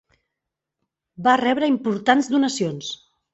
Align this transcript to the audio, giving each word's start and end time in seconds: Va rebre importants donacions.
Va 1.27 1.35
rebre 1.41 1.69
importants 1.75 2.31
donacions. 2.37 2.91